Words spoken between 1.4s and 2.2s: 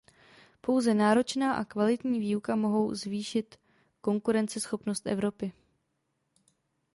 a kvalitní